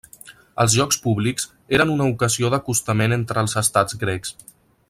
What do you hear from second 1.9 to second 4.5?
una ocasió d'acostament entre els Estats Grecs.